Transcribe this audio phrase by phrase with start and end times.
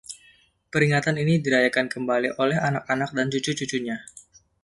[0.73, 3.97] Peringatan ini dirayakan kembali oleh Anak-anak dan Cucu-cucunya.